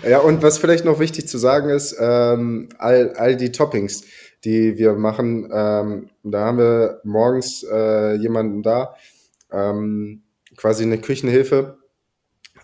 [0.08, 4.04] ja, und was vielleicht noch wichtig zu sagen ist, ähm, all, all die Toppings,
[4.44, 8.94] die wir machen, ähm, da haben wir morgens äh, jemanden da,
[9.52, 10.22] ähm,
[10.56, 11.78] quasi eine Küchenhilfe,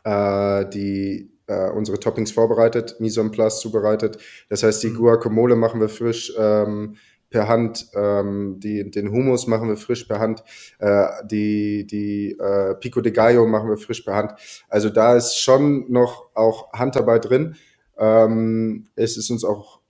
[0.05, 4.18] äh, die äh, unsere Toppings vorbereitet, Mise en place zubereitet.
[4.49, 4.96] Das heißt, die mhm.
[4.96, 6.96] Guacamole machen wir frisch ähm,
[7.31, 10.43] per Hand, ähm, die, den Hummus machen wir frisch per Hand,
[10.79, 14.33] äh, die, die äh, Pico de Gallo machen wir frisch per Hand.
[14.69, 17.57] Also da ist schon noch auch Handarbeit drin.
[17.99, 19.81] Ähm, es ist uns auch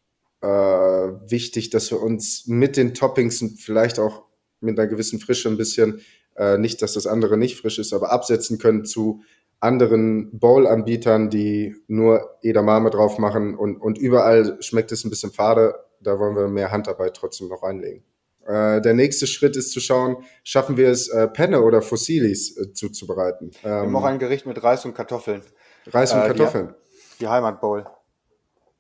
[0.41, 4.25] äh, wichtig, dass wir uns mit den Toppings vielleicht auch
[4.61, 6.01] mit einer gewissen Frische ein bisschen
[6.37, 9.23] äh, nicht, dass das andere nicht frisch ist, aber absetzen können zu
[9.61, 15.75] anderen Bowl-Anbietern, die nur Edamame drauf machen und, und überall schmeckt es ein bisschen fade.
[16.01, 18.05] Da wollen wir mehr Handarbeit trotzdem noch reinlegen.
[18.47, 22.73] Äh, der nächste Schritt ist zu schauen, schaffen wir es, äh, Penne oder Fossilis äh,
[22.73, 23.51] zuzubereiten.
[23.65, 25.43] Ähm, wir haben auch ein Gericht mit Reis und Kartoffeln.
[25.87, 26.75] Reis und äh, Kartoffeln.
[27.15, 27.87] Die, die Heimatbowl.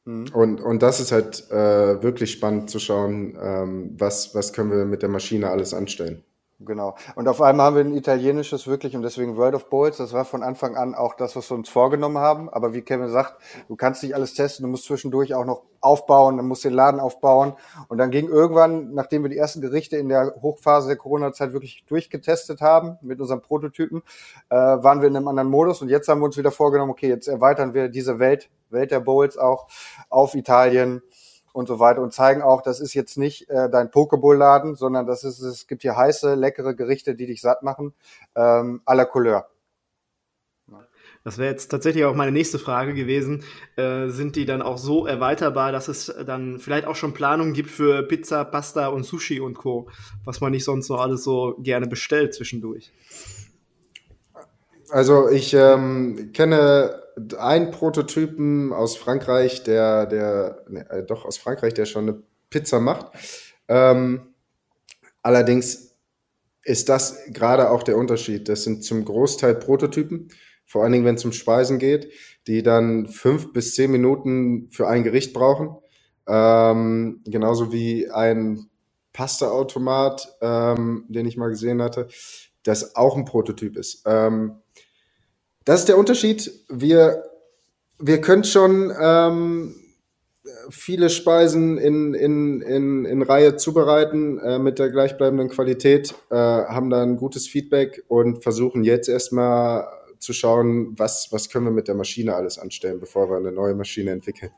[0.04, 0.28] Mhm.
[0.32, 4.84] Und, und das ist halt äh, wirklich spannend zu schauen, ähm, was, was können wir
[4.84, 6.22] mit der Maschine alles anstellen.
[6.58, 6.96] Genau.
[7.16, 9.98] Und auf einmal haben wir ein italienisches wirklich und deswegen World of Bowls.
[9.98, 12.48] Das war von Anfang an auch das, was wir uns vorgenommen haben.
[12.48, 13.36] Aber wie Kevin sagt,
[13.68, 14.64] du kannst nicht alles testen.
[14.64, 16.38] Du musst zwischendurch auch noch aufbauen.
[16.38, 17.52] Dann musst den Laden aufbauen.
[17.88, 21.84] Und dann ging irgendwann, nachdem wir die ersten Gerichte in der Hochphase der Corona-Zeit wirklich
[21.88, 24.02] durchgetestet haben mit unseren Prototypen,
[24.48, 25.82] äh, waren wir in einem anderen Modus.
[25.82, 29.00] Und jetzt haben wir uns wieder vorgenommen, okay, jetzt erweitern wir diese Welt, Welt der
[29.00, 29.66] Bowls auch
[30.08, 31.02] auf Italien
[31.56, 35.24] und so weiter und zeigen auch, das ist jetzt nicht äh, dein Pokeball-Laden, sondern das
[35.24, 37.94] ist, es gibt hier heiße, leckere Gerichte, die dich satt machen,
[38.34, 39.48] ähm, à la Couleur.
[41.24, 43.42] Das wäre jetzt tatsächlich auch meine nächste Frage gewesen.
[43.76, 47.70] Äh, sind die dann auch so erweiterbar, dass es dann vielleicht auch schon Planungen gibt
[47.70, 49.88] für Pizza, Pasta und Sushi und Co.,
[50.24, 52.92] was man nicht sonst so alles so gerne bestellt zwischendurch?
[54.90, 57.02] Also ich ähm, kenne
[57.38, 62.80] einen Prototypen aus Frankreich, der, der, ne, äh, doch aus Frankreich, der schon eine Pizza
[62.80, 63.06] macht.
[63.68, 64.34] Ähm,
[65.22, 65.96] allerdings
[66.62, 68.48] ist das gerade auch der Unterschied.
[68.48, 70.28] Das sind zum Großteil Prototypen,
[70.64, 72.12] vor allen Dingen, wenn es um Speisen geht,
[72.46, 75.76] die dann fünf bis zehn Minuten für ein Gericht brauchen.
[76.28, 78.68] Ähm, genauso wie ein
[79.12, 82.08] Pasta-Automat, ähm, den ich mal gesehen hatte,
[82.64, 84.02] das auch ein Prototyp ist.
[84.04, 84.56] Ähm,
[85.66, 86.50] das ist der Unterschied.
[86.68, 87.24] Wir,
[87.98, 89.74] wir können schon ähm,
[90.70, 96.88] viele Speisen in, in, in, in Reihe zubereiten äh, mit der gleichbleibenden Qualität, äh, haben
[96.88, 99.88] da ein gutes Feedback und versuchen jetzt erstmal
[100.20, 103.74] zu schauen, was, was können wir mit der Maschine alles anstellen, bevor wir eine neue
[103.74, 104.52] Maschine entwickeln.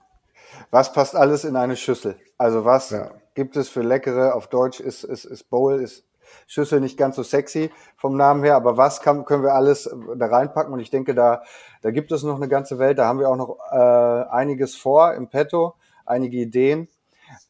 [0.71, 2.17] Was passt alles in eine Schüssel?
[2.37, 3.13] Also was ja.
[3.35, 6.05] gibt es für leckere, auf Deutsch ist, ist, ist Bowl, ist
[6.47, 9.97] Schüssel nicht ganz so sexy vom Namen her, aber was kann, können wir alles äh,
[10.17, 10.73] da reinpacken?
[10.73, 11.43] Und ich denke, da,
[11.83, 12.99] da gibt es noch eine ganze Welt.
[12.99, 15.75] Da haben wir auch noch äh, einiges vor im Petto,
[16.07, 16.89] einige Ideen.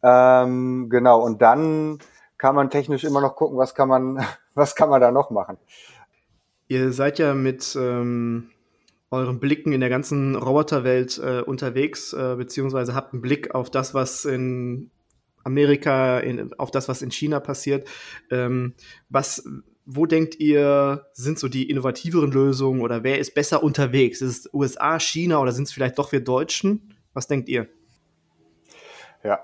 [0.03, 1.99] Ähm, genau, und dann
[2.37, 5.59] kann man technisch immer noch gucken, was kann man, was kann man da noch machen.
[6.69, 8.51] Ihr seid ja mit ähm,
[9.11, 13.95] euren Blicken in der ganzen Roboterwelt äh, unterwegs, äh, beziehungsweise habt einen Blick auf das,
[13.95, 14.91] was in
[15.49, 17.89] Amerika, in, auf das, was in China passiert.
[18.31, 18.75] Ähm,
[19.09, 19.43] was,
[19.85, 24.21] wo denkt ihr, sind so die innovativeren Lösungen oder wer ist besser unterwegs?
[24.21, 26.95] Ist es USA, China oder sind es vielleicht doch wir Deutschen?
[27.15, 27.67] Was denkt ihr?
[29.25, 29.41] Ja,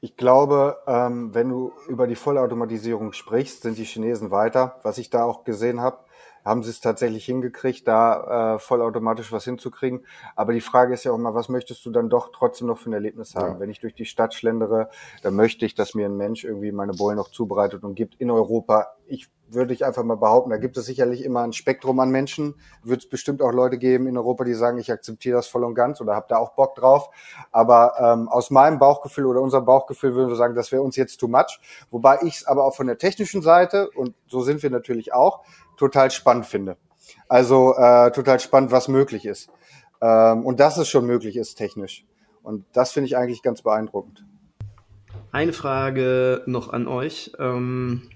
[0.00, 4.78] ich glaube, ähm, wenn du über die Vollautomatisierung sprichst, sind die Chinesen weiter.
[4.84, 5.98] Was ich da auch gesehen habe,
[6.48, 10.04] haben sie es tatsächlich hingekriegt, da äh, vollautomatisch was hinzukriegen.
[10.34, 12.90] Aber die Frage ist ja auch mal, was möchtest du dann doch trotzdem noch für
[12.90, 13.54] ein Erlebnis haben?
[13.54, 13.60] Ja.
[13.60, 14.88] Wenn ich durch die Stadt schlendere,
[15.22, 18.30] dann möchte ich, dass mir ein Mensch irgendwie meine Bowl noch zubereitet und gibt in
[18.30, 18.94] Europa.
[19.06, 20.50] Ich würde ich einfach mal behaupten.
[20.50, 22.54] Da gibt es sicherlich immer ein Spektrum an Menschen.
[22.82, 25.74] Wird es bestimmt auch Leute geben in Europa, die sagen, ich akzeptiere das voll und
[25.74, 27.10] ganz oder habe da auch Bock drauf.
[27.50, 31.18] Aber ähm, aus meinem Bauchgefühl oder unserem Bauchgefühl würden wir sagen, das wäre uns jetzt
[31.18, 31.60] too much.
[31.90, 35.44] Wobei ich es aber auch von der technischen Seite, und so sind wir natürlich auch,
[35.76, 36.76] total spannend finde.
[37.28, 39.50] Also äh, total spannend, was möglich ist.
[40.00, 42.04] Ähm, und dass es schon möglich ist technisch.
[42.42, 44.24] Und das finde ich eigentlich ganz beeindruckend.
[45.32, 47.32] Eine Frage noch an euch.
[47.38, 48.08] Ähm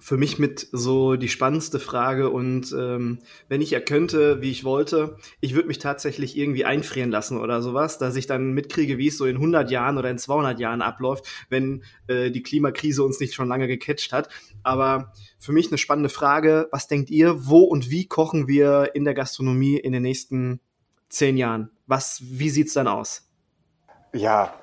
[0.00, 4.64] für mich mit so die spannendste Frage und ähm, wenn ich ja könnte, wie ich
[4.64, 9.08] wollte, ich würde mich tatsächlich irgendwie einfrieren lassen oder sowas, dass ich dann mitkriege, wie
[9.08, 13.20] es so in 100 Jahren oder in 200 Jahren abläuft, wenn äh, die Klimakrise uns
[13.20, 14.30] nicht schon lange gecatcht hat.
[14.62, 19.04] Aber für mich eine spannende Frage, was denkt ihr, wo und wie kochen wir in
[19.04, 20.60] der Gastronomie in den nächsten
[21.10, 21.70] zehn Jahren?
[21.86, 23.28] Was, wie sieht's dann aus?
[24.14, 24.54] Ja,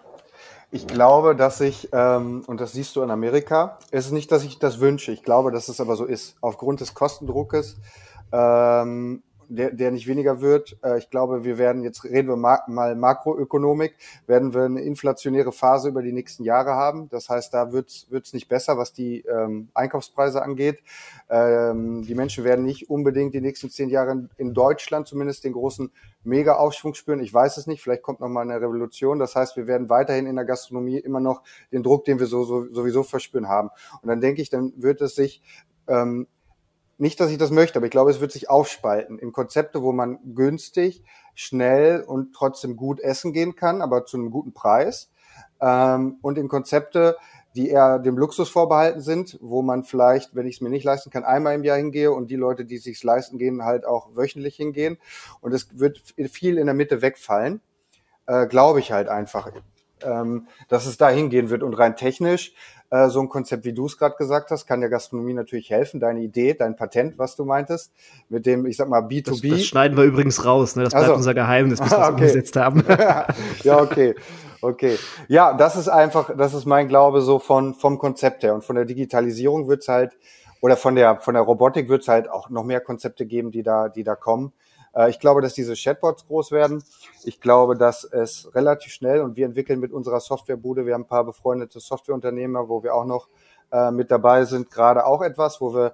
[0.72, 4.44] ich glaube, dass ich, ähm, und das siehst du in Amerika, es ist nicht, dass
[4.44, 6.36] ich das wünsche, ich glaube, dass es aber so ist.
[6.42, 7.78] Aufgrund des Kostendruckes
[8.32, 10.78] ähm, der, der nicht weniger wird.
[10.84, 15.52] Äh, ich glaube, wir werden, jetzt reden wir mal, mal Makroökonomik, werden wir eine inflationäre
[15.52, 17.10] Phase über die nächsten Jahre haben.
[17.10, 20.80] Das heißt, da wird es nicht besser, was die ähm, Einkaufspreise angeht.
[21.30, 25.92] Ähm, die Menschen werden nicht unbedingt die nächsten zehn Jahre in Deutschland zumindest den großen
[26.24, 27.22] Mega-Aufschwung spüren.
[27.22, 29.20] Ich weiß es nicht, vielleicht kommt noch mal eine Revolution.
[29.20, 32.44] Das heißt, wir werden weiterhin in der Gastronomie immer noch den Druck, den wir so,
[32.44, 33.70] so, sowieso verspüren haben.
[34.02, 35.42] Und dann denke ich, dann wird es sich
[35.88, 36.28] ähm,
[36.98, 39.92] nicht, dass ich das möchte, aber ich glaube, es wird sich aufspalten in Konzepte, wo
[39.92, 41.04] man günstig,
[41.36, 45.12] schnell und trotzdem gut essen gehen kann, aber zu einem guten Preis.
[45.62, 47.18] Ähm, und in Konzepte,
[47.56, 51.10] die eher dem Luxus vorbehalten sind, wo man vielleicht, wenn ich es mir nicht leisten
[51.10, 54.56] kann, einmal im Jahr hingehe und die Leute, die sich leisten gehen, halt auch wöchentlich
[54.56, 54.98] hingehen.
[55.42, 57.62] Und es wird viel in der Mitte wegfallen,
[58.28, 59.52] äh, glaube ich halt einfach,
[60.04, 61.64] ähm, dass es da hingehen wird.
[61.64, 62.54] Und rein technisch
[62.90, 66.00] äh, so ein Konzept, wie du es gerade gesagt hast, kann der Gastronomie natürlich helfen.
[66.00, 67.92] Deine Idee, dein Patent, was du meintest,
[68.30, 69.50] mit dem, ich sag mal, B2B.
[69.50, 70.84] Das, das schneiden wir übrigens raus, ne?
[70.84, 72.14] Das bleibt also, unser Geheimnis, bis wir es okay.
[72.14, 72.84] umgesetzt haben.
[73.64, 74.16] ja, okay.
[74.62, 74.98] Okay.
[75.28, 78.56] Ja, das ist einfach, das ist mein Glaube so von, vom Konzept her.
[78.56, 80.18] Und von der Digitalisierung wird's halt,
[80.62, 83.90] oder von der, von der Robotik wird's halt auch noch mehr Konzepte geben, die da,
[83.90, 84.54] die da kommen.
[84.98, 86.84] Äh, ich glaube, dass diese Chatbots groß werden.
[87.24, 91.08] Ich glaube, dass es relativ schnell und wir entwickeln mit unserer Softwarebude, wir haben ein
[91.08, 93.28] paar befreundete Softwareunternehmer, wo wir auch noch
[93.72, 95.94] äh, mit dabei sind, gerade auch etwas, wo wir,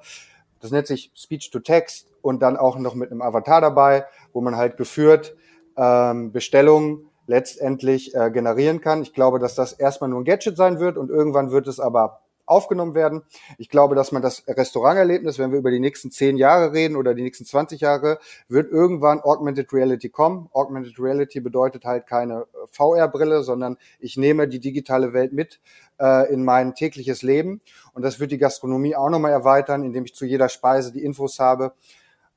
[0.62, 4.42] das nennt sich Speech to Text und dann auch noch mit einem Avatar dabei, wo
[4.42, 5.36] man halt geführt
[5.76, 9.02] ähm, Bestellungen letztendlich äh, generieren kann.
[9.02, 12.23] Ich glaube, dass das erstmal nur ein Gadget sein wird und irgendwann wird es aber
[12.54, 13.24] aufgenommen werden.
[13.58, 17.16] Ich glaube, dass man das Restauranterlebnis, wenn wir über die nächsten zehn Jahre reden oder
[17.16, 20.50] die nächsten 20 Jahre, wird irgendwann Augmented Reality kommen.
[20.54, 25.60] Augmented Reality bedeutet halt keine äh, VR-Brille, sondern ich nehme die digitale Welt mit
[26.00, 27.62] äh, in mein tägliches Leben.
[27.94, 31.40] Und das wird die Gastronomie auch nochmal erweitern, indem ich zu jeder Speise die Infos
[31.40, 31.74] habe.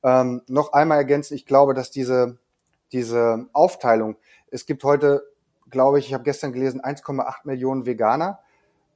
[0.03, 2.37] Ähm, noch einmal ergänzen, ich glaube, dass diese,
[2.91, 4.15] diese Aufteilung,
[4.49, 5.23] es gibt heute,
[5.69, 8.39] glaube ich, ich habe gestern gelesen, 1,8 Millionen Veganer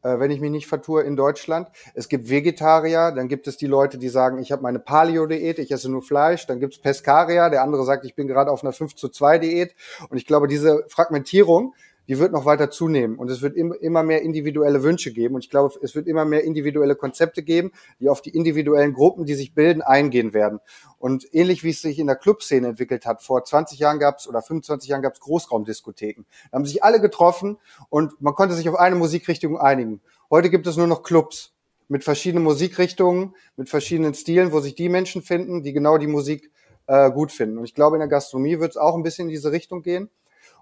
[0.04, 1.68] äh, wenn ich mich nicht vertue, in Deutschland.
[1.94, 5.72] Es gibt Vegetarier, dann gibt es die Leute, die sagen, ich habe meine Paleo-Diät, ich
[5.72, 6.48] esse nur Fleisch.
[6.48, 9.40] Dann gibt es Pescarier, der andere sagt, ich bin gerade auf einer 5 zu 2
[9.40, 9.76] Diät.
[10.10, 11.74] Und ich glaube, diese Fragmentierung
[12.08, 15.50] die wird noch weiter zunehmen und es wird immer mehr individuelle Wünsche geben und ich
[15.50, 19.54] glaube, es wird immer mehr individuelle Konzepte geben, die auf die individuellen Gruppen, die sich
[19.54, 20.60] bilden, eingehen werden.
[20.98, 24.28] Und ähnlich wie es sich in der Clubszene entwickelt hat, vor 20 Jahren gab es
[24.28, 26.26] oder 25 Jahren gab es Großraumdiskotheken.
[26.52, 27.58] Da haben sich alle getroffen
[27.90, 30.02] und man konnte sich auf eine Musikrichtung einigen.
[30.30, 31.54] Heute gibt es nur noch Clubs
[31.88, 36.52] mit verschiedenen Musikrichtungen, mit verschiedenen Stilen, wo sich die Menschen finden, die genau die Musik
[36.88, 37.58] äh, gut finden.
[37.58, 40.10] Und ich glaube, in der Gastronomie wird es auch ein bisschen in diese Richtung gehen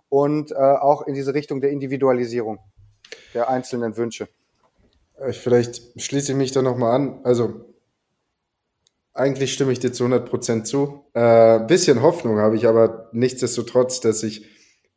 [0.09, 2.59] und äh, auch in diese Richtung der Individualisierung
[3.33, 4.27] der einzelnen Wünsche.
[5.29, 7.19] Ich, vielleicht schließe ich mich da nochmal an.
[7.23, 7.65] Also
[9.13, 11.05] eigentlich stimme ich dir zu 100 Prozent zu.
[11.13, 14.45] Äh, bisschen Hoffnung habe ich aber nichtsdestotrotz, dass sich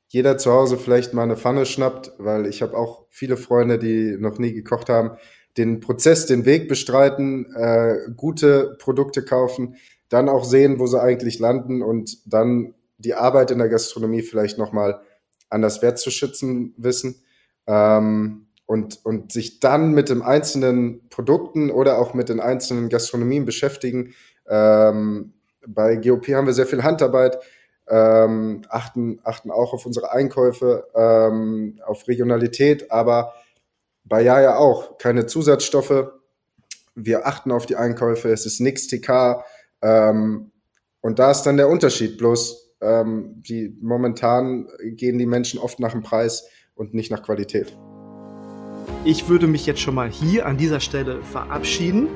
[0.09, 4.17] jeder zu Hause vielleicht mal eine Pfanne schnappt, weil ich habe auch viele Freunde, die
[4.19, 5.17] noch nie gekocht haben,
[5.57, 9.77] den Prozess, den Weg bestreiten, äh, gute Produkte kaufen,
[10.09, 14.59] dann auch sehen, wo sie eigentlich landen und dann die Arbeit in der Gastronomie vielleicht
[14.59, 15.03] nochmal
[15.51, 17.23] anders wertzuschätzen wissen.
[17.67, 23.45] Ähm, und, und sich dann mit den einzelnen Produkten oder auch mit den einzelnen Gastronomien
[23.45, 24.15] beschäftigen.
[24.49, 25.35] Ähm,
[25.67, 27.39] bei GOP haben wir sehr viel Handarbeit,
[27.89, 33.35] ähm, achten, achten auch auf unsere Einkäufe, ähm, auf Regionalität, aber
[34.05, 36.11] bei Jaja auch keine Zusatzstoffe.
[36.95, 39.45] Wir achten auf die Einkäufe, es ist nichts TK.
[39.83, 40.51] Ähm,
[41.01, 42.17] und da ist dann der Unterschied.
[42.17, 47.77] Bloß ähm, die momentan gehen die Menschen oft nach dem Preis und nicht nach Qualität.
[49.05, 52.09] Ich würde mich jetzt schon mal hier an dieser Stelle verabschieden.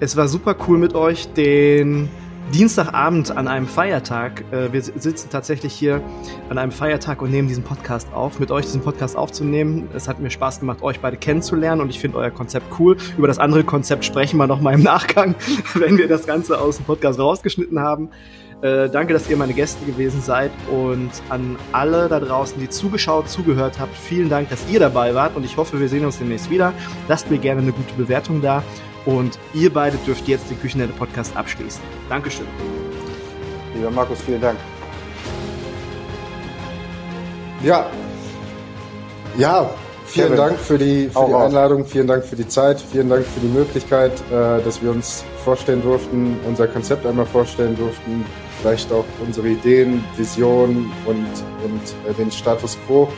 [0.00, 2.08] Es war super cool mit euch, den
[2.52, 4.44] Dienstagabend an einem Feiertag.
[4.50, 6.02] Äh, wir sitzen tatsächlich hier
[6.48, 9.88] an einem Feiertag und nehmen diesen Podcast auf, mit euch diesen Podcast aufzunehmen.
[9.94, 12.96] Es hat mir Spaß gemacht, euch beide kennenzulernen und ich finde euer Konzept cool.
[13.16, 15.36] Über das andere Konzept sprechen wir nochmal im Nachgang,
[15.74, 18.10] wenn wir das Ganze aus dem Podcast rausgeschnitten haben.
[18.62, 23.28] Äh, danke, dass ihr meine Gäste gewesen seid und an alle da draußen, die zugeschaut,
[23.30, 26.50] zugehört habt, vielen Dank, dass ihr dabei wart und ich hoffe, wir sehen uns demnächst
[26.50, 26.74] wieder.
[27.08, 28.62] Lasst mir gerne eine gute Bewertung da
[29.06, 31.80] und ihr beide dürft jetzt den Küchenherde Podcast abschließen.
[32.10, 32.46] Dankeschön.
[33.74, 34.58] Lieber Markus, vielen Dank.
[37.62, 37.86] Ja.
[39.38, 39.70] Ja,
[40.04, 40.36] vielen Kevin.
[40.36, 43.48] Dank für die, für die Einladung, vielen Dank für die Zeit, vielen Dank für die
[43.48, 48.26] Möglichkeit, äh, dass wir uns vorstellen durften, unser Konzept einmal vorstellen durften,
[48.60, 51.26] vielleicht auch unsere Ideen, Visionen und,
[51.64, 53.08] und äh, den Status quo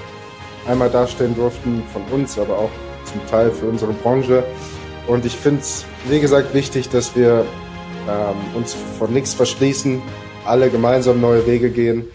[0.67, 2.71] einmal darstellen durften von uns, aber auch
[3.05, 4.45] zum Teil für unsere Branche.
[5.09, 7.45] Und ich finde es, wie gesagt, wichtig, dass wir
[8.09, 10.01] ähm, uns von nichts verschließen,
[10.45, 12.07] alle gemeinsam neue Wege gehen